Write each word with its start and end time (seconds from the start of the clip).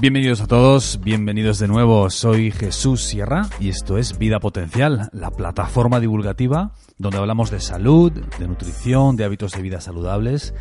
Bienvenidos 0.00 0.40
a 0.40 0.46
todos, 0.46 0.98
bienvenidos 1.04 1.58
de 1.58 1.68
nuevo. 1.68 2.08
Soy 2.08 2.52
Jesús 2.52 3.02
Sierra 3.02 3.50
y 3.60 3.68
esto 3.68 3.98
es 3.98 4.16
Vida 4.16 4.40
Potencial, 4.40 5.10
la 5.12 5.30
plataforma 5.30 6.00
divulgativa 6.00 6.72
donde 6.96 7.18
hablamos 7.18 7.50
de 7.50 7.60
salud, 7.60 8.10
de 8.10 8.48
nutrición, 8.48 9.16
de 9.16 9.24
hábitos 9.24 9.52
de 9.52 9.60
vida 9.60 9.82
saludables 9.82 10.54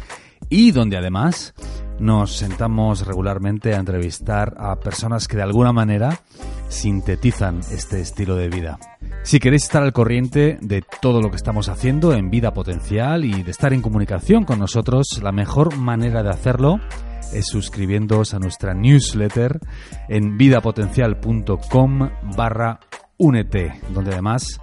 y 0.49 0.71
donde 0.71 0.97
además 0.97 1.53
nos 1.99 2.35
sentamos 2.35 3.07
regularmente 3.07 3.75
a 3.75 3.79
entrevistar 3.79 4.55
a 4.57 4.75
personas 4.75 5.29
que 5.29 5.37
de 5.37 5.43
alguna 5.43 5.71
manera 5.71 6.19
sintetizan 6.67 7.61
este 7.71 8.01
estilo 8.01 8.35
de 8.35 8.49
vida. 8.49 8.77
Si 9.23 9.39
queréis 9.39 9.63
estar 9.63 9.83
al 9.83 9.93
corriente 9.93 10.57
de 10.61 10.83
todo 11.01 11.21
lo 11.21 11.29
que 11.29 11.37
estamos 11.37 11.69
haciendo 11.69 12.13
en 12.13 12.29
Vida 12.29 12.53
Potencial 12.53 13.23
y 13.23 13.43
de 13.43 13.51
estar 13.51 13.71
en 13.71 13.81
comunicación 13.81 14.43
con 14.43 14.59
nosotros, 14.59 15.21
la 15.23 15.31
mejor 15.31 15.77
manera 15.77 16.23
de 16.23 16.29
hacerlo 16.29 16.81
es 16.81 17.08
suscribiéndoos 17.41 18.33
a 18.33 18.39
nuestra 18.39 18.73
newsletter 18.73 19.59
en 20.07 20.37
vidapotencial.com 20.37 22.09
barra 22.35 22.79
únete, 23.17 23.73
donde 23.93 24.11
además 24.11 24.59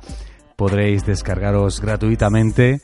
podréis 0.57 1.05
descargaros 1.05 1.81
gratuitamente 1.81 2.81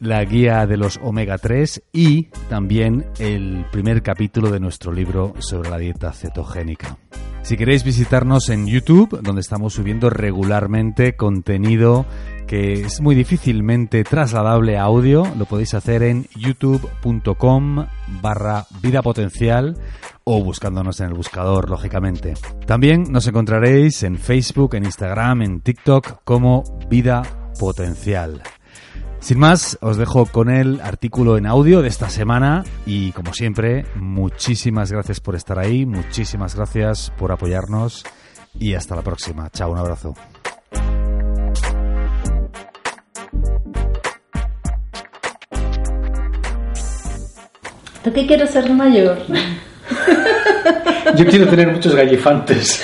la 0.00 0.24
guía 0.24 0.66
de 0.66 0.76
los 0.76 0.98
omega 1.02 1.38
3 1.38 1.84
y 1.92 2.24
también 2.48 3.06
el 3.18 3.64
primer 3.70 4.02
capítulo 4.02 4.50
de 4.50 4.58
nuestro 4.58 4.92
libro 4.92 5.34
sobre 5.38 5.70
la 5.70 5.78
dieta 5.78 6.12
cetogénica. 6.12 6.98
Si 7.42 7.56
queréis 7.56 7.82
visitarnos 7.82 8.48
en 8.48 8.66
YouTube, 8.66 9.20
donde 9.20 9.40
estamos 9.40 9.74
subiendo 9.74 10.10
regularmente 10.10 11.16
contenido 11.16 12.06
que 12.52 12.74
es 12.74 13.00
muy 13.00 13.14
difícilmente 13.14 14.04
trasladable 14.04 14.76
a 14.76 14.82
audio, 14.82 15.26
lo 15.38 15.46
podéis 15.46 15.72
hacer 15.72 16.02
en 16.02 16.26
youtube.com 16.36 17.86
barra 18.20 18.66
potencial 19.02 19.78
o 20.24 20.44
buscándonos 20.44 21.00
en 21.00 21.06
el 21.06 21.14
buscador, 21.14 21.70
lógicamente. 21.70 22.34
También 22.66 23.04
nos 23.08 23.26
encontraréis 23.26 24.02
en 24.02 24.18
Facebook, 24.18 24.74
en 24.74 24.84
Instagram, 24.84 25.40
en 25.40 25.60
TikTok 25.62 26.24
como 26.24 26.64
vida 26.90 27.22
potencial. 27.58 28.42
Sin 29.18 29.38
más, 29.38 29.78
os 29.80 29.96
dejo 29.96 30.26
con 30.26 30.50
el 30.50 30.82
artículo 30.82 31.38
en 31.38 31.46
audio 31.46 31.80
de 31.80 31.88
esta 31.88 32.10
semana 32.10 32.64
y 32.84 33.12
como 33.12 33.32
siempre, 33.32 33.86
muchísimas 33.94 34.92
gracias 34.92 35.20
por 35.20 35.36
estar 35.36 35.58
ahí, 35.58 35.86
muchísimas 35.86 36.54
gracias 36.54 37.14
por 37.16 37.32
apoyarnos 37.32 38.04
y 38.58 38.74
hasta 38.74 38.94
la 38.94 39.00
próxima. 39.00 39.48
Chao, 39.48 39.72
un 39.72 39.78
abrazo. 39.78 40.14
¿Tú 48.04 48.12
qué 48.12 48.26
quieres 48.26 48.50
ser 48.50 48.70
mayor? 48.70 49.18
Yo 51.14 51.26
quiero 51.26 51.46
tener 51.48 51.70
muchos 51.72 51.94
gallifantes. 51.94 52.82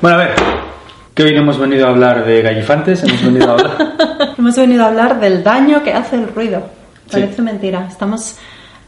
Bueno, 0.00 0.16
a 0.16 0.20
ver, 0.20 0.30
que 1.14 1.22
hoy 1.24 1.34
no 1.34 1.40
hemos 1.42 1.58
venido 1.58 1.86
a 1.86 1.90
hablar 1.90 2.24
de 2.24 2.40
gallifantes, 2.42 3.02
hemos 3.04 3.22
venido 3.24 3.50
a 3.50 3.52
hablar... 3.54 3.76
Hemos 4.38 4.56
venido 4.56 4.84
a 4.84 4.88
hablar 4.88 5.20
del 5.20 5.42
daño 5.44 5.82
que 5.82 5.92
hace 5.92 6.16
el 6.16 6.28
ruido. 6.34 6.62
Parece 7.10 7.42
mentira. 7.42 7.86
Estamos 7.88 8.36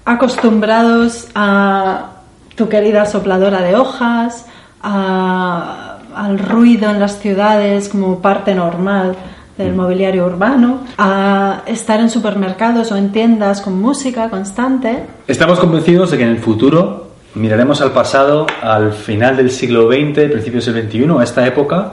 acostumbrados 0.05 1.29
a 1.35 2.13
tu 2.57 2.69
querida 2.69 3.05
sopladora 3.07 3.61
de 3.61 3.75
hojas, 3.77 4.47
a- 4.83 5.99
al 6.15 6.39
ruido 6.39 6.91
en 6.91 7.01
las 7.01 7.19
ciudades 7.21 7.89
como 7.91 8.21
parte 8.23 8.55
normal 8.55 9.15
del 9.57 9.75
mobiliario 9.75 10.27
urbano, 10.27 10.81
a 10.99 11.63
estar 11.67 12.01
en 12.01 12.09
supermercados 12.09 12.91
o 12.93 12.97
en 12.97 13.13
tiendas 13.13 13.61
con 13.61 13.81
música 13.81 14.31
constante. 14.31 15.05
Estamos 15.27 15.59
convencidos 15.59 16.11
de 16.11 16.19
que 16.19 16.25
en 16.25 16.31
el 16.31 16.39
futuro 16.39 17.09
miraremos 17.35 17.81
al 17.81 17.93
pasado, 17.93 18.47
al 18.63 18.93
final 18.93 19.37
del 19.37 19.51
siglo 19.51 19.89
XX, 19.89 20.31
principios 20.31 20.67
del 20.67 20.89
XXI, 20.89 21.07
a 21.19 21.23
esta 21.23 21.47
época, 21.47 21.93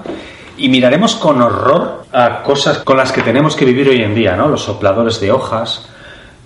y 0.57 0.69
miraremos 0.69 1.15
con 1.15 1.41
horror 1.41 2.03
a 2.11 2.43
cosas 2.43 2.79
con 2.79 2.97
las 2.97 3.11
que 3.11 3.21
tenemos 3.21 3.55
que 3.55 3.65
vivir 3.65 3.89
hoy 3.89 4.01
en 4.01 4.15
día, 4.15 4.35
¿no? 4.35 4.47
Los 4.47 4.63
sopladores 4.63 5.19
de 5.21 5.31
hojas. 5.31 5.87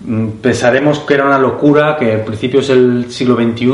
Mm, 0.06 0.28
Pensaremos 0.42 1.00
que 1.00 1.16
era 1.16 1.26
una 1.26 1.40
locura 1.40 1.96
que 1.98 2.14
a 2.14 2.26
principios 2.26 2.68
del 2.68 3.12
siglo 3.12 3.36
XXI 3.36 3.74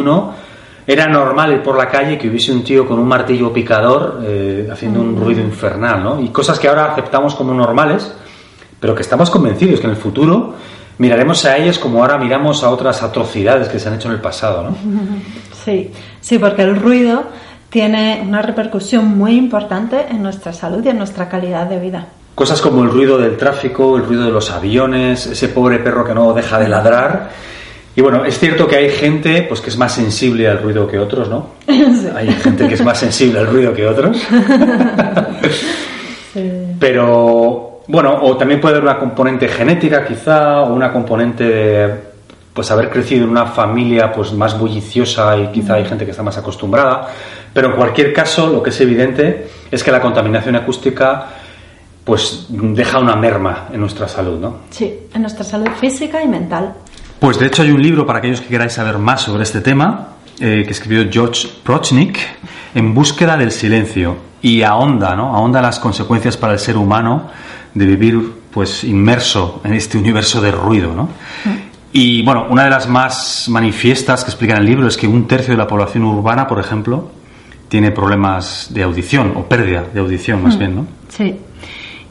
era 0.91 1.05
normal 1.05 1.53
ir 1.53 1.61
por 1.61 1.77
la 1.77 1.87
calle 1.87 2.17
que 2.17 2.27
hubiese 2.27 2.51
un 2.51 2.63
tío 2.63 2.87
con 2.87 2.97
un 2.97 3.07
martillo 3.07 3.53
picador 3.53 4.23
eh, 4.25 4.67
haciendo 4.71 5.01
un 5.01 5.15
ruido 5.15 5.39
infernal, 5.39 6.03
¿no? 6.03 6.19
Y 6.19 6.29
cosas 6.29 6.57
que 6.57 6.67
ahora 6.67 6.85
aceptamos 6.85 7.35
como 7.35 7.53
normales, 7.53 8.11
pero 8.79 8.95
que 8.95 9.03
estamos 9.03 9.29
convencidos 9.29 9.79
que 9.79 9.85
en 9.85 9.91
el 9.91 9.97
futuro 9.97 10.55
miraremos 10.97 11.45
a 11.45 11.57
ellas 11.57 11.77
como 11.77 12.01
ahora 12.01 12.17
miramos 12.17 12.63
a 12.63 12.71
otras 12.71 13.03
atrocidades 13.03 13.69
que 13.69 13.77
se 13.77 13.87
han 13.87 13.95
hecho 13.95 14.07
en 14.07 14.15
el 14.15 14.21
pasado, 14.21 14.63
¿no? 14.63 14.75
Sí, 15.63 15.91
sí, 16.21 16.39
porque 16.39 16.63
el 16.63 16.75
ruido 16.75 17.25
tiene 17.69 18.23
una 18.27 18.41
repercusión 18.41 19.15
muy 19.15 19.35
importante 19.35 20.07
en 20.09 20.23
nuestra 20.23 20.53
salud 20.53 20.83
y 20.83 20.89
en 20.89 20.97
nuestra 20.97 21.29
calidad 21.29 21.67
de 21.67 21.79
vida. 21.79 22.07
Cosas 22.33 22.61
como 22.61 22.81
el 22.81 22.89
ruido 22.89 23.19
del 23.19 23.37
tráfico, 23.37 23.95
el 23.95 24.05
ruido 24.05 24.23
de 24.23 24.31
los 24.31 24.49
aviones, 24.49 25.27
ese 25.27 25.49
pobre 25.49 25.77
perro 25.77 26.03
que 26.03 26.15
no 26.15 26.33
deja 26.33 26.57
de 26.57 26.67
ladrar. 26.67 27.29
Y 27.99 28.01
bueno, 28.01 28.23
es 28.23 28.39
cierto 28.39 28.65
que 28.65 28.77
hay 28.77 28.89
gente 28.91 29.43
pues 29.43 29.59
que 29.59 29.69
es 29.69 29.77
más 29.77 29.91
sensible 29.91 30.47
al 30.47 30.63
ruido 30.63 30.87
que 30.87 30.97
otros, 30.97 31.27
¿no? 31.27 31.47
Hay 32.15 32.31
gente 32.31 32.65
que 32.65 32.75
es 32.75 32.81
más 32.81 32.97
sensible 32.97 33.39
al 33.39 33.47
ruido 33.47 33.73
que 33.73 33.85
otros. 33.85 34.25
Pero 36.79 37.81
bueno, 37.87 38.17
o 38.21 38.37
también 38.37 38.61
puede 38.61 38.75
haber 38.75 38.89
una 38.89 38.97
componente 38.97 39.49
genética 39.49 40.05
quizá, 40.05 40.61
o 40.61 40.73
una 40.73 40.93
componente 40.93 41.43
de 41.43 41.93
pues 42.53 42.71
haber 42.71 42.89
crecido 42.89 43.25
en 43.25 43.31
una 43.31 43.47
familia 43.47 44.13
pues 44.13 44.31
más 44.31 44.57
bulliciosa 44.57 45.37
y 45.37 45.47
quizá 45.47 45.73
hay 45.73 45.83
gente 45.83 46.05
que 46.05 46.11
está 46.11 46.23
más 46.23 46.37
acostumbrada. 46.37 47.09
Pero 47.51 47.71
en 47.71 47.75
cualquier 47.75 48.13
caso, 48.13 48.47
lo 48.47 48.63
que 48.63 48.69
es 48.69 48.79
evidente 48.79 49.49
es 49.69 49.83
que 49.83 49.91
la 49.91 49.99
contaminación 49.99 50.55
acústica 50.55 51.27
pues 52.05 52.45
deja 52.49 52.97
una 52.97 53.17
merma 53.17 53.67
en 53.73 53.81
nuestra 53.81 54.07
salud, 54.07 54.39
¿no? 54.39 54.55
Sí, 54.69 55.01
en 55.13 55.21
nuestra 55.21 55.43
salud 55.43 55.67
física 55.79 56.23
y 56.23 56.27
mental. 56.29 56.73
Pues 57.19 57.37
de 57.37 57.47
hecho 57.47 57.63
hay 57.63 57.71
un 57.71 57.81
libro 57.81 58.05
para 58.05 58.19
aquellos 58.19 58.39
que 58.39 58.47
queráis 58.47 58.73
saber 58.73 58.97
más 58.97 59.21
sobre 59.21 59.43
este 59.43 59.59
tema 59.61 60.09
eh, 60.39 60.63
que 60.65 60.71
escribió 60.71 61.05
George 61.11 61.49
Prochnik 61.63 62.17
en 62.73 62.93
búsqueda 62.93 63.35
del 63.35 63.51
silencio 63.51 64.15
y 64.41 64.61
ahonda, 64.61 65.15
¿no? 65.15 65.35
Ahonda 65.35 65.61
las 65.61 65.79
consecuencias 65.79 66.37
para 66.37 66.53
el 66.53 66.59
ser 66.59 66.77
humano 66.77 67.29
de 67.73 67.85
vivir 67.85 68.33
pues 68.51 68.85
inmerso 68.85 69.61
en 69.65 69.73
este 69.73 69.97
universo 69.97 70.41
de 70.41 70.51
ruido, 70.51 70.93
¿no? 70.95 71.09
Y 71.91 72.23
bueno, 72.23 72.47
una 72.49 72.63
de 72.63 72.69
las 72.69 72.87
más 72.87 73.47
manifiestas 73.49 74.23
que 74.23 74.31
explica 74.31 74.53
en 74.53 74.59
el 74.59 74.65
libro 74.65 74.87
es 74.87 74.95
que 74.95 75.07
un 75.07 75.27
tercio 75.27 75.53
de 75.53 75.57
la 75.57 75.67
población 75.67 76.05
urbana, 76.05 76.47
por 76.47 76.59
ejemplo, 76.59 77.11
tiene 77.67 77.91
problemas 77.91 78.67
de 78.71 78.83
audición 78.83 79.33
o 79.35 79.43
pérdida 79.43 79.83
de 79.93 79.99
audición, 79.99 80.41
más 80.41 80.57
bien, 80.57 80.75
¿no? 80.75 80.87
Sí. 81.09 81.35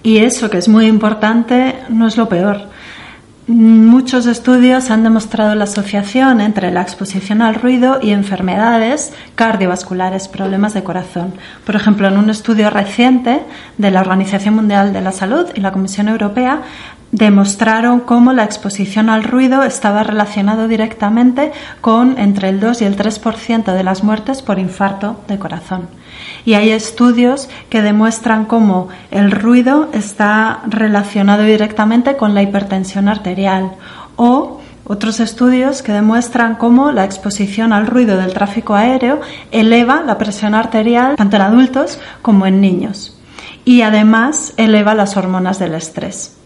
Y 0.03 0.19
eso, 0.19 0.51
que 0.51 0.59
es 0.59 0.69
muy 0.69 0.87
importante, 0.87 1.77
no 1.89 2.07
es 2.07 2.17
lo 2.17 2.29
peor. 2.29 2.69
Muchos 3.51 4.27
estudios 4.27 4.91
han 4.91 5.05
demostrado 5.05 5.55
la 5.55 5.65
asociación 5.65 6.43
entre 6.43 6.71
la 6.71 6.83
exposición 6.83 7.41
al 7.41 7.55
ruido 7.55 7.99
y 8.03 8.11
enfermedades 8.11 9.15
cardiovasculares, 9.37 10.29
problemas 10.29 10.75
de 10.75 10.85
corazón. 10.85 11.33
Por 11.65 11.75
ejemplo, 11.75 12.09
en 12.09 12.19
un 12.19 12.29
estudio 12.29 12.69
reciente 12.69 13.41
de 13.79 13.91
la 13.91 14.03
Organización 14.03 14.55
Mundial 14.55 14.93
de 14.93 15.01
la 15.01 15.13
Salud 15.13 15.47
y 15.55 15.63
la 15.63 15.73
Comisión 15.73 16.09
Europea, 16.09 16.61
demostraron 17.13 18.01
cómo 18.01 18.33
la 18.33 18.45
exposición 18.45 19.09
al 19.09 19.25
ruido 19.25 19.63
estaba 19.63 20.03
relacionado 20.03 20.69
directamente 20.69 21.53
con 21.81 22.19
entre 22.19 22.51
el 22.51 22.61
2 22.61 22.83
y 22.83 22.85
el 22.85 22.97
3% 22.97 23.73
de 23.73 23.83
las 23.85 24.05
muertes 24.05 24.43
por 24.43 24.59
infarto 24.59 25.21
de 25.27 25.39
corazón. 25.39 25.89
Y 26.45 26.55
hay 26.55 26.71
estudios 26.71 27.49
que 27.71 27.83
demuestran 27.83 28.45
cómo 28.45 28.89
el 29.11 29.31
ruido 29.31 29.89
está 29.93 30.61
relacionado 30.67 31.45
directamente 31.45 32.17
con 32.17 32.35
la 32.35 32.43
hipertensión 32.43 33.09
arterial 33.09 33.73
o 34.17 34.61
otros 34.85 35.21
estudios 35.21 35.83
que 35.83 35.93
demuestran 35.93 36.55
cómo 36.55 36.93
la 36.93 37.05
exposición 37.05 37.75
al 37.75 37.87
ruido 37.87 38.17
del 38.17 38.33
tráfico 38.33 38.75
aéreo 38.75 39.21
eleva 39.53 40.03
la 40.03 40.17
presión 40.17 40.55
arterial 40.55 41.17
tanto 41.17 41.37
en 41.37 41.43
adultos 41.43 42.01
como 42.23 42.47
en 42.47 42.63
niños 42.63 43.15
y 43.67 43.83
además 43.83 44.55
eleva 44.57 44.95
las 44.95 45.19
hormonas 45.19 45.59
del 45.59 45.75
estrés. 45.75 46.38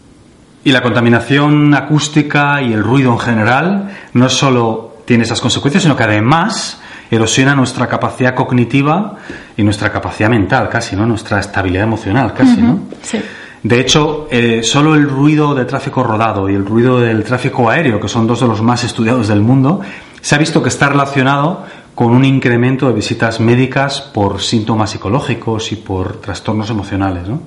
Y 0.63 0.71
la 0.71 0.81
contaminación 0.81 1.73
acústica 1.73 2.61
y 2.61 2.73
el 2.73 2.83
ruido 2.83 3.11
en 3.11 3.19
general 3.19 3.97
no 4.13 4.29
solo 4.29 4.97
tiene 5.05 5.23
esas 5.23 5.41
consecuencias, 5.41 5.83
sino 5.83 5.95
que 5.95 6.03
además 6.03 6.79
erosiona 7.11 7.53
nuestra 7.53 7.87
capacidad 7.87 8.33
cognitiva 8.33 9.17
y 9.57 9.63
nuestra 9.63 9.91
capacidad 9.91 10.29
mental, 10.29 10.69
casi, 10.69 10.95
¿no? 10.95 11.05
Nuestra 11.05 11.39
estabilidad 11.39 11.83
emocional, 11.83 12.33
casi, 12.33 12.61
¿no? 12.61 12.79
Sí. 13.01 13.19
De 13.61 13.79
hecho, 13.79 14.27
eh, 14.29 14.61
solo 14.63 14.95
el 14.95 15.09
ruido 15.09 15.55
de 15.55 15.65
tráfico 15.65 16.03
rodado 16.03 16.49
y 16.49 16.55
el 16.55 16.65
ruido 16.65 16.99
del 16.99 17.23
tráfico 17.23 17.69
aéreo, 17.69 17.99
que 17.99 18.09
son 18.09 18.27
dos 18.27 18.41
de 18.41 18.47
los 18.47 18.61
más 18.61 18.83
estudiados 18.83 19.29
del 19.29 19.41
mundo, 19.41 19.81
se 20.21 20.35
ha 20.35 20.37
visto 20.37 20.61
que 20.61 20.69
está 20.69 20.89
relacionado 20.89 21.65
con 21.95 22.11
un 22.11 22.25
incremento 22.25 22.87
de 22.87 22.93
visitas 22.93 23.39
médicas 23.39 24.01
por 24.01 24.41
síntomas 24.41 24.91
psicológicos 24.91 25.71
y 25.71 25.77
por 25.77 26.19
trastornos 26.19 26.69
emocionales, 26.69 27.27
¿no? 27.27 27.41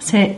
Sí. 0.00 0.36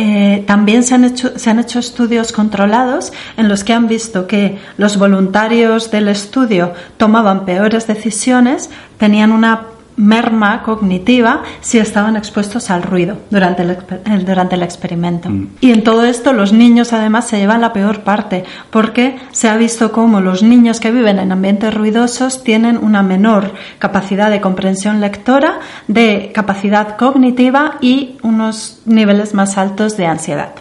Eh, 0.00 0.44
también 0.46 0.84
se 0.84 0.94
han, 0.94 1.02
hecho, 1.02 1.36
se 1.36 1.50
han 1.50 1.58
hecho 1.58 1.80
estudios 1.80 2.30
controlados 2.30 3.12
en 3.36 3.48
los 3.48 3.64
que 3.64 3.72
han 3.72 3.88
visto 3.88 4.28
que 4.28 4.56
los 4.76 4.96
voluntarios 4.96 5.90
del 5.90 6.06
estudio 6.06 6.72
tomaban 6.98 7.44
peores 7.44 7.88
decisiones, 7.88 8.70
tenían 8.96 9.32
una 9.32 9.62
merma 9.98 10.62
cognitiva 10.62 11.42
si 11.60 11.78
estaban 11.78 12.16
expuestos 12.16 12.70
al 12.70 12.82
ruido 12.82 13.18
durante 13.30 13.62
el, 13.62 14.24
durante 14.24 14.54
el 14.54 14.62
experimento. 14.62 15.28
Mm. 15.28 15.48
Y 15.60 15.72
en 15.72 15.84
todo 15.84 16.04
esto 16.04 16.32
los 16.32 16.52
niños 16.52 16.92
además 16.92 17.26
se 17.26 17.38
llevan 17.38 17.60
la 17.60 17.72
peor 17.72 18.00
parte 18.00 18.44
porque 18.70 19.18
se 19.32 19.48
ha 19.48 19.56
visto 19.56 19.92
cómo 19.92 20.20
los 20.20 20.42
niños 20.42 20.80
que 20.80 20.92
viven 20.92 21.18
en 21.18 21.32
ambientes 21.32 21.74
ruidosos 21.74 22.44
tienen 22.44 22.78
una 22.78 23.02
menor 23.02 23.52
capacidad 23.78 24.30
de 24.30 24.40
comprensión 24.40 25.00
lectora, 25.00 25.58
de 25.88 26.30
capacidad 26.32 26.96
cognitiva 26.96 27.76
y 27.80 28.16
unos 28.22 28.80
niveles 28.86 29.34
más 29.34 29.58
altos 29.58 29.96
de 29.96 30.06
ansiedad. 30.06 30.52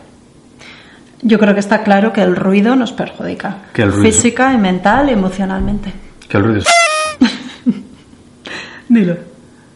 Yo 1.21 1.39
creo 1.39 1.53
que 1.53 1.59
está 1.59 1.83
claro 1.83 2.13
que 2.13 2.21
el 2.21 2.35
ruido 2.35 2.75
nos 2.75 2.91
perjudica 2.91 3.57
física 4.01 4.53
y 4.53 4.57
mental 4.57 5.09
y 5.09 5.13
emocionalmente. 5.13 5.93
Que 6.27 6.37
el 6.37 6.43
ruido 6.43 6.61
Dilo. 8.97 9.15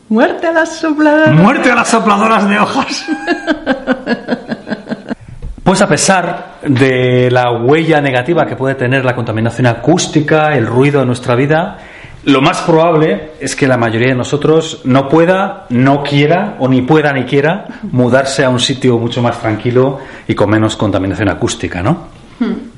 Muerte 0.10 0.48
a 0.48 0.52
las 0.52 0.78
sopladoras. 0.78 1.34
Muerte 1.36 1.72
a 1.72 1.76
las 1.76 1.88
sopladoras 1.88 2.50
de 2.50 2.60
hojas. 2.60 3.06
Pues 5.64 5.80
a 5.82 5.88
pesar 5.88 6.56
de 6.68 7.30
la 7.32 7.52
huella 7.52 8.02
negativa 8.02 8.46
que 8.46 8.58
puede 8.58 8.76
tener 8.76 9.06
la 9.06 9.16
contaminación 9.16 9.68
acústica, 9.68 10.54
el 10.58 10.68
ruido 10.68 11.00
en 11.02 11.08
nuestra 11.08 11.34
vida, 11.36 11.78
lo 12.26 12.42
más 12.42 12.62
probable 12.64 13.32
es 13.40 13.56
que 13.56 13.68
la 13.68 13.78
mayoría 13.78 14.10
de 14.10 14.16
nosotros 14.16 14.82
no 14.84 15.08
pueda, 15.08 15.68
no 15.70 16.04
quiera 16.04 16.58
o 16.60 16.68
ni 16.68 16.82
pueda 16.82 17.14
ni 17.14 17.24
quiera 17.24 17.68
mudarse 17.84 18.44
a 18.44 18.50
un 18.50 18.60
sitio 18.60 18.98
mucho 18.98 19.22
más 19.22 19.40
tranquilo 19.40 20.00
y 20.28 20.36
con 20.36 20.50
menos 20.50 20.76
contaminación 20.76 21.30
acústica, 21.30 21.82
¿no? 21.82 22.08
Hmm. 22.40 22.72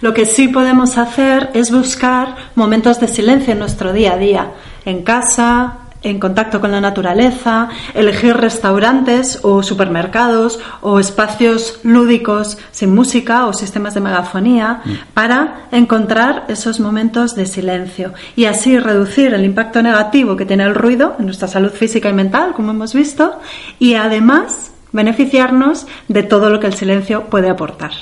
Lo 0.00 0.12
que 0.12 0.26
sí 0.26 0.48
podemos 0.48 0.98
hacer 0.98 1.50
es 1.54 1.70
buscar 1.70 2.36
momentos 2.54 3.00
de 3.00 3.08
silencio 3.08 3.52
en 3.52 3.58
nuestro 3.58 3.92
día 3.92 4.14
a 4.14 4.18
día, 4.18 4.50
en 4.84 5.02
casa, 5.02 5.84
en 6.04 6.20
contacto 6.20 6.60
con 6.60 6.70
la 6.70 6.80
naturaleza, 6.80 7.70
elegir 7.94 8.36
restaurantes 8.36 9.40
o 9.42 9.62
supermercados 9.62 10.60
o 10.82 11.00
espacios 11.00 11.80
lúdicos 11.82 12.58
sin 12.70 12.94
música 12.94 13.46
o 13.46 13.52
sistemas 13.52 13.94
de 13.94 14.00
megafonía 14.00 14.82
mm. 14.84 14.90
para 15.14 15.66
encontrar 15.72 16.44
esos 16.48 16.78
momentos 16.78 17.34
de 17.34 17.46
silencio 17.46 18.12
y 18.36 18.44
así 18.44 18.78
reducir 18.78 19.32
el 19.32 19.44
impacto 19.44 19.82
negativo 19.82 20.36
que 20.36 20.46
tiene 20.46 20.64
el 20.64 20.74
ruido 20.74 21.16
en 21.18 21.24
nuestra 21.24 21.48
salud 21.48 21.72
física 21.72 22.10
y 22.10 22.12
mental, 22.12 22.52
como 22.52 22.70
hemos 22.70 22.94
visto, 22.94 23.40
y 23.78 23.94
además 23.94 24.72
beneficiarnos 24.92 25.86
de 26.08 26.22
todo 26.22 26.50
lo 26.50 26.60
que 26.60 26.66
el 26.66 26.74
silencio 26.74 27.24
puede 27.24 27.48
aportar. 27.48 27.92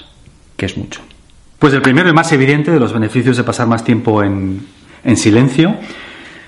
Que 0.56 0.66
es 0.66 0.76
mucho. 0.76 1.00
Pues 1.58 1.72
el 1.72 1.80
primero 1.80 2.10
y 2.10 2.12
más 2.12 2.32
evidente 2.32 2.72
de 2.72 2.80
los 2.80 2.92
beneficios 2.92 3.36
de 3.36 3.44
pasar 3.44 3.68
más 3.68 3.84
tiempo 3.84 4.24
en, 4.24 4.66
en 5.04 5.16
silencio 5.16 5.76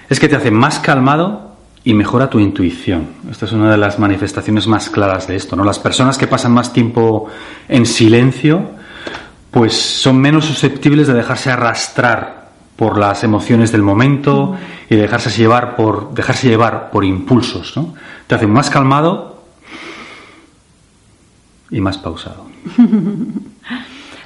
es 0.09 0.21
que 0.21 0.29
te 0.29 0.37
hace 0.37 0.51
más 0.51 0.79
calmado 0.79 1.55
y 1.85 1.95
mejora 1.95 2.31
tu 2.31 2.41
intuición. 2.41 3.09
Esta 3.31 3.45
es 3.45 3.53
una 3.53 3.71
de 3.71 3.77
las 3.77 3.99
manifestaciones 3.99 4.67
más 4.67 4.89
claras 4.89 5.27
de 5.27 5.37
esto, 5.37 5.55
¿no? 5.55 5.65
Las 5.65 5.79
personas 5.79 6.17
que 6.17 6.27
pasan 6.27 6.53
más 6.53 6.73
tiempo 6.73 7.29
en 7.69 7.85
silencio, 7.85 8.71
pues 9.51 9.75
son 9.75 10.19
menos 10.19 10.47
susceptibles 10.47 11.07
de 11.07 11.15
dejarse 11.15 11.51
arrastrar 11.51 12.45
por 12.77 12.99
las 12.99 13.23
emociones 13.23 13.71
del 13.71 13.83
momento 13.83 14.57
y 14.89 14.97
dejarse 14.97 15.31
llevar 15.31 15.77
por 15.77 16.13
dejarse 16.15 16.49
llevar 16.49 16.91
por 16.91 17.05
impulsos, 17.05 17.77
¿no? 17.77 17.95
Te 18.27 18.35
hace 18.35 18.47
más 18.47 18.71
calmado 18.71 19.45
y 21.71 21.81
más 21.81 21.99
pausado. 21.99 22.47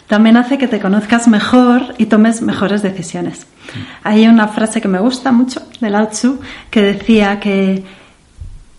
También 0.09 0.39
hace 0.39 0.57
que 0.57 0.69
te 0.69 0.81
conozcas 0.81 1.29
mejor 1.29 1.95
y 1.99 2.07
tomes 2.07 2.41
mejores 2.41 2.83
decisiones. 2.83 3.47
Hay 4.03 4.27
una 4.27 4.49
frase 4.49 4.81
que 4.81 4.89
me 4.89 4.99
gusta 4.99 5.33
mucho 5.33 5.63
de 5.81 5.91
Lao 5.91 6.09
Tzu 6.09 6.41
que 6.71 6.83
decía 6.83 7.41
que 7.41 7.85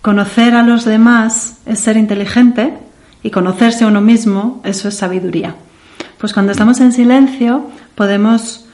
conocer 0.01 0.55
a 0.55 0.63
los 0.63 0.85
demás 0.85 1.59
es 1.67 1.79
ser 1.79 1.97
inteligente 1.97 2.73
y 3.21 3.29
conocerse 3.29 3.83
a 3.83 3.87
uno 3.87 4.01
mismo, 4.01 4.59
eso 4.63 4.87
es 4.87 4.97
sabiduría. 4.97 5.55
Pues 6.17 6.33
cuando 6.33 6.51
estamos 6.51 6.79
en 6.79 6.91
silencio 6.91 7.69
podemos 7.93 8.65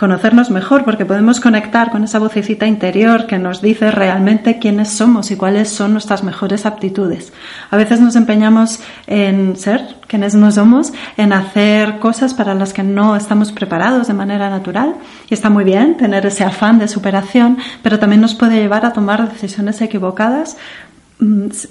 conocernos 0.00 0.50
mejor 0.50 0.86
porque 0.86 1.04
podemos 1.04 1.40
conectar 1.40 1.90
con 1.90 2.04
esa 2.04 2.18
vocecita 2.18 2.66
interior 2.66 3.26
que 3.26 3.38
nos 3.38 3.60
dice 3.60 3.90
realmente 3.90 4.58
quiénes 4.58 4.88
somos 4.88 5.30
y 5.30 5.36
cuáles 5.36 5.68
son 5.68 5.92
nuestras 5.92 6.24
mejores 6.24 6.64
aptitudes. 6.64 7.34
A 7.70 7.76
veces 7.76 8.00
nos 8.00 8.16
empeñamos 8.16 8.80
en 9.06 9.58
ser 9.58 9.96
quienes 10.06 10.34
no 10.34 10.50
somos, 10.52 10.94
en 11.18 11.34
hacer 11.34 11.98
cosas 11.98 12.32
para 12.32 12.54
las 12.54 12.72
que 12.72 12.82
no 12.82 13.14
estamos 13.14 13.52
preparados 13.52 14.08
de 14.08 14.14
manera 14.14 14.48
natural 14.48 14.94
y 15.28 15.34
está 15.34 15.50
muy 15.50 15.64
bien 15.64 15.98
tener 15.98 16.24
ese 16.24 16.44
afán 16.44 16.78
de 16.78 16.88
superación, 16.88 17.58
pero 17.82 17.98
también 17.98 18.22
nos 18.22 18.34
puede 18.34 18.56
llevar 18.56 18.86
a 18.86 18.94
tomar 18.94 19.30
decisiones 19.30 19.82
equivocadas 19.82 20.56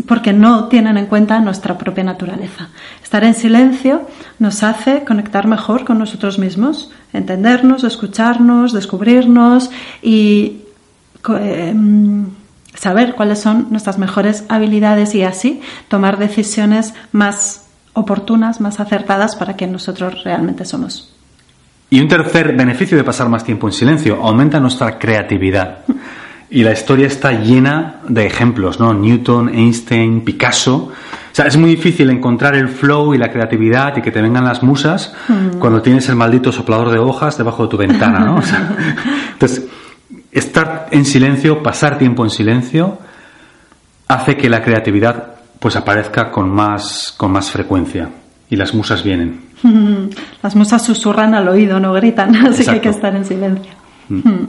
porque 0.07 0.31
no 0.31 0.68
tienen 0.68 0.98
en 0.98 1.07
cuenta 1.07 1.40
nuestra 1.40 1.78
propia 1.78 2.04
naturaleza. 2.04 2.69
Estar 3.04 3.24
en 3.24 3.34
silencio 3.34 4.07
nos 4.38 4.62
hace 4.63 5.04
conectar 5.04 5.48
mejor 5.48 5.86
con 5.86 5.98
nosotros 5.98 6.38
mismos, 6.38 6.92
entendernos, 7.13 7.84
escucharnos, 7.84 8.74
descubrirnos 8.74 9.72
y 10.04 10.62
em, 11.40 12.28
saber 12.75 13.16
cuáles 13.16 13.40
son 13.40 13.68
nuestras 13.72 13.98
mejores 13.98 14.44
habilidades 14.50 15.16
y 15.16 15.24
así 15.24 15.62
tomar 15.88 16.19
decisiones 16.19 16.94
más 17.12 17.66
oportunas, 17.94 18.62
más 18.62 18.80
acertadas 18.80 19.36
para 19.36 19.56
que 19.56 19.66
nosotros 19.66 20.24
realmente 20.24 20.63
somos. 20.63 21.16
Y 21.90 22.00
un 22.00 22.07
tercer 22.07 22.56
beneficio 22.56 22.96
de 22.96 23.04
pasar 23.04 23.30
más 23.30 23.44
tiempo 23.44 23.68
en 23.68 23.74
silencio, 23.74 24.19
aumenta 24.22 24.60
nuestra 24.60 25.00
creatividad. 25.00 25.80
Y 26.51 26.63
la 26.63 26.72
historia 26.72 27.07
está 27.07 27.31
llena 27.31 28.01
de 28.07 28.25
ejemplos, 28.25 28.80
¿no? 28.80 28.94
Newton, 28.94 29.50
Einstein, 29.50 30.22
Picasso, 30.22 30.92
o 31.31 31.36
sea, 31.36 31.46
es 31.46 31.57
muy 31.57 31.69
difícil 31.69 32.10
encontrar 32.10 32.56
el 32.56 32.69
flow 32.69 33.13
y 33.13 33.18
la 33.18 33.31
creatividad 33.31 33.96
y 33.98 34.01
que 34.01 34.12
te 34.12 34.22
vengan 34.22 34.44
las 34.44 34.63
musas 34.63 35.13
mm. 35.28 35.60
cuando 35.60 35.81
tienes 35.81 36.10
el 36.10 36.16
maldito 36.16 36.51
soplador 36.51 36.90
de 36.90 36.98
hojas 36.98 37.38
debajo 37.38 37.63
de 37.63 37.69
tu 37.69 37.78
ventana, 37.78 38.19
¿no? 38.19 38.42
entonces, 39.34 39.68
estar 40.31 40.88
en 40.92 41.06
silencio, 41.06 41.62
pasar 41.62 41.98
tiempo 41.98 42.24
en 42.24 42.31
silencio, 42.31 42.98
hace 44.07 44.38
que 44.38 44.50
la 44.50 44.63
creatividad 44.63 45.36
pues 45.60 45.75
aparezca 45.75 46.31
con 46.31 46.50
más, 46.50 47.13
con 47.16 47.31
más 47.31 47.51
frecuencia 47.51 48.10
y 48.50 48.56
las 48.56 48.74
musas 48.74 49.04
vienen. 49.04 49.42
Las 50.42 50.56
musas 50.56 50.84
susurran 50.84 51.36
al 51.36 51.48
oído, 51.48 51.80
no 51.80 51.94
gritan, 51.94 52.36
así 52.48 52.63
que 52.63 52.72
hay 52.72 52.80
que 52.80 52.90
estar 52.90 53.16
en 53.16 53.25
silencio. 53.25 53.72
Mm. 54.09 54.27
Hmm. 54.27 54.47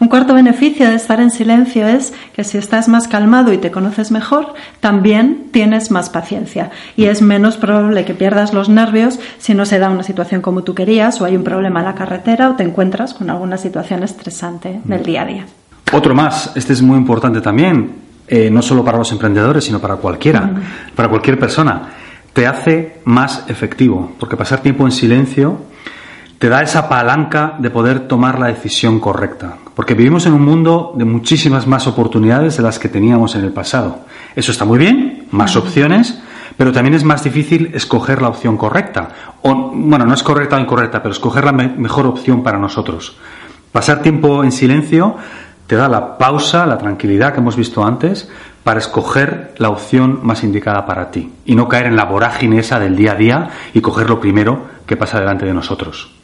Un 0.00 0.08
cuarto 0.08 0.34
beneficio 0.34 0.88
de 0.88 0.94
estar 0.94 1.20
en 1.20 1.30
silencio 1.30 1.86
es 1.86 2.12
que 2.34 2.44
si 2.44 2.58
estás 2.58 2.88
más 2.88 3.08
calmado 3.08 3.52
y 3.52 3.58
te 3.58 3.70
conoces 3.70 4.10
mejor, 4.10 4.54
también 4.80 5.48
tienes 5.50 5.90
más 5.90 6.10
paciencia 6.10 6.70
y 6.96 7.06
es 7.06 7.22
menos 7.22 7.56
probable 7.56 8.04
que 8.04 8.14
pierdas 8.14 8.52
los 8.52 8.68
nervios 8.68 9.18
si 9.38 9.54
no 9.54 9.66
se 9.66 9.78
da 9.78 9.90
una 9.90 10.02
situación 10.02 10.42
como 10.42 10.62
tú 10.62 10.74
querías 10.74 11.20
o 11.20 11.24
hay 11.24 11.36
un 11.36 11.44
problema 11.44 11.80
en 11.80 11.86
la 11.86 11.94
carretera 11.94 12.50
o 12.50 12.54
te 12.54 12.62
encuentras 12.62 13.14
con 13.14 13.30
alguna 13.30 13.56
situación 13.56 14.02
estresante 14.02 14.80
del 14.84 15.02
día 15.02 15.22
a 15.22 15.26
día. 15.26 15.46
Otro 15.92 16.14
más, 16.14 16.52
este 16.54 16.74
es 16.74 16.82
muy 16.82 16.98
importante 16.98 17.40
también, 17.40 17.92
eh, 18.28 18.50
no 18.50 18.60
solo 18.60 18.84
para 18.84 18.98
los 18.98 19.10
emprendedores, 19.10 19.64
sino 19.64 19.80
para 19.80 19.96
cualquiera, 19.96 20.42
hmm. 20.42 20.94
para 20.94 21.08
cualquier 21.08 21.38
persona. 21.38 21.88
Te 22.32 22.46
hace 22.46 23.00
más 23.04 23.44
efectivo, 23.48 24.12
porque 24.20 24.36
pasar 24.36 24.60
tiempo 24.60 24.84
en 24.84 24.92
silencio 24.92 25.58
te 26.38 26.48
da 26.48 26.62
esa 26.62 26.88
palanca 26.88 27.56
de 27.58 27.70
poder 27.70 28.06
tomar 28.06 28.38
la 28.38 28.46
decisión 28.46 29.00
correcta. 29.00 29.56
Porque 29.74 29.94
vivimos 29.94 30.26
en 30.26 30.34
un 30.34 30.44
mundo 30.44 30.92
de 30.96 31.04
muchísimas 31.04 31.66
más 31.66 31.86
oportunidades 31.86 32.56
de 32.56 32.62
las 32.62 32.78
que 32.78 32.88
teníamos 32.88 33.34
en 33.34 33.44
el 33.44 33.52
pasado. 33.52 34.00
Eso 34.36 34.52
está 34.52 34.64
muy 34.64 34.78
bien, 34.78 35.26
más 35.32 35.56
opciones, 35.56 36.20
pero 36.56 36.72
también 36.72 36.94
es 36.94 37.04
más 37.04 37.24
difícil 37.24 37.72
escoger 37.74 38.22
la 38.22 38.28
opción 38.28 38.56
correcta. 38.56 39.08
O, 39.42 39.72
bueno, 39.74 40.06
no 40.06 40.14
es 40.14 40.22
correcta 40.22 40.56
o 40.56 40.60
incorrecta, 40.60 41.02
pero 41.02 41.12
escoger 41.12 41.44
la 41.44 41.52
mejor 41.52 42.06
opción 42.06 42.42
para 42.42 42.58
nosotros. 42.58 43.16
Pasar 43.72 44.00
tiempo 44.02 44.44
en 44.44 44.52
silencio 44.52 45.16
te 45.66 45.76
da 45.76 45.88
la 45.88 46.18
pausa, 46.18 46.66
la 46.66 46.78
tranquilidad 46.78 47.32
que 47.32 47.40
hemos 47.40 47.56
visto 47.56 47.84
antes, 47.84 48.28
para 48.64 48.80
escoger 48.80 49.54
la 49.58 49.70
opción 49.70 50.20
más 50.22 50.42
indicada 50.44 50.86
para 50.86 51.10
ti 51.10 51.32
y 51.44 51.54
no 51.54 51.68
caer 51.68 51.86
en 51.86 51.96
la 51.96 52.04
vorágine 52.04 52.58
esa 52.60 52.78
del 52.78 52.96
día 52.96 53.12
a 53.12 53.16
día 53.16 53.50
y 53.74 53.80
coger 53.80 54.08
lo 54.08 54.20
primero 54.20 54.66
que 54.86 54.96
pasa 54.96 55.20
delante 55.20 55.46
de 55.46 55.54
nosotros. 55.54 56.17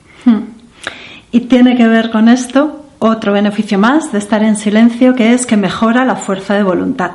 Y 1.32 1.40
tiene 1.40 1.76
que 1.76 1.88
ver 1.88 2.10
con 2.10 2.28
esto 2.28 2.84
otro 2.98 3.32
beneficio 3.32 3.78
más 3.78 4.12
de 4.12 4.18
estar 4.18 4.42
en 4.42 4.56
silencio, 4.56 5.14
que 5.14 5.34
es 5.34 5.46
que 5.46 5.56
mejora 5.56 6.04
la 6.04 6.16
fuerza 6.16 6.54
de 6.54 6.62
voluntad. 6.62 7.10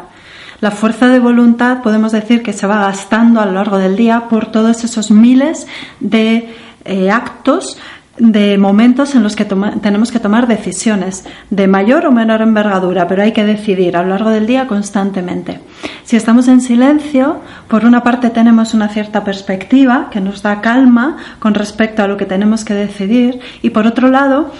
La 0.61 0.71
fuerza 0.71 1.07
de 1.07 1.19
voluntad 1.19 1.81
podemos 1.81 2.11
decir 2.11 2.43
que 2.43 2.53
se 2.53 2.67
va 2.67 2.79
gastando 2.79 3.39
a 3.39 3.45
lo 3.45 3.53
largo 3.53 3.77
del 3.77 3.95
día 3.95 4.27
por 4.29 4.47
todos 4.47 4.83
esos 4.83 5.09
miles 5.09 5.67
de 5.99 6.53
eh, 6.85 7.09
actos 7.09 7.77
de 8.19 8.57
momentos 8.57 9.15
en 9.15 9.23
los 9.23 9.35
que 9.35 9.45
tenemos 9.45 10.11
que 10.11 10.19
tomar 10.19 10.45
decisiones 10.45 11.23
de 11.49 11.67
mayor 11.67 12.05
o 12.05 12.11
menor 12.11 12.41
envergadura, 12.41 13.07
pero 13.07 13.23
hay 13.23 13.31
que 13.31 13.45
decidir 13.45 13.95
a 13.95 14.03
lo 14.03 14.09
largo 14.09 14.29
del 14.29 14.45
día 14.45 14.67
constantemente. 14.67 15.61
Si 16.03 16.17
estamos 16.17 16.49
en 16.49 16.59
silencio, 16.59 17.39
por 17.69 17.85
una 17.85 18.03
parte 18.03 18.29
tenemos 18.29 18.73
una 18.73 18.89
cierta 18.89 19.23
perspectiva 19.23 20.09
que 20.11 20.19
nos 20.19 20.43
da 20.43 20.59
calma 20.59 21.17
con 21.39 21.53
respecto 21.53 22.03
a 22.03 22.07
lo 22.07 22.17
que 22.17 22.25
tenemos 22.25 22.65
que 22.65 22.73
decidir 22.73 23.39
y 23.61 23.69
por 23.69 23.87
otro 23.87 24.09
lado 24.09 24.51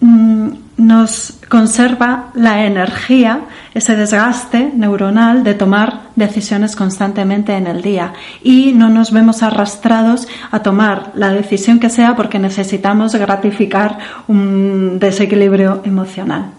mm, 0.00 0.48
nos 0.76 1.34
conserva 1.48 2.30
la 2.34 2.64
energía, 2.64 3.42
ese 3.74 3.96
desgaste 3.96 4.72
neuronal 4.74 5.44
de 5.44 5.54
tomar 5.54 6.02
decisiones 6.16 6.76
constantemente 6.76 7.54
en 7.54 7.66
el 7.66 7.82
día 7.82 8.14
y 8.42 8.72
no 8.72 8.88
nos 8.88 9.12
vemos 9.12 9.42
arrastrados 9.42 10.28
a 10.50 10.60
tomar 10.60 11.12
la 11.14 11.32
decisión 11.32 11.78
que 11.78 11.90
sea 11.90 12.16
porque 12.16 12.38
necesitamos 12.38 13.14
gratificar 13.14 13.98
un 14.28 14.98
desequilibrio 14.98 15.82
emocional. 15.84 16.52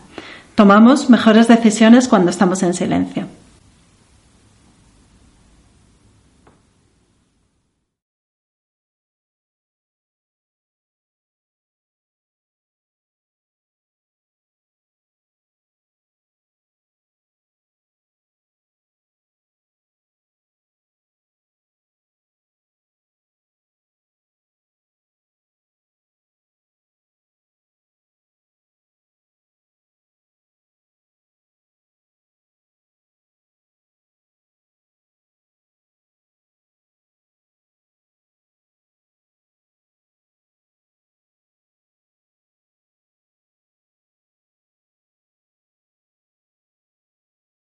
Tomamos 0.56 1.10
mejores 1.10 1.48
decisiones 1.48 2.08
cuando 2.08 2.30
estamos 2.30 2.62
en 2.64 2.74
silencio. 2.74 3.28